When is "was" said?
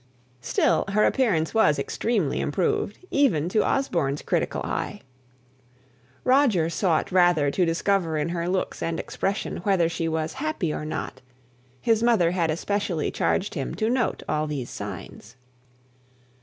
1.53-1.77, 10.07-10.33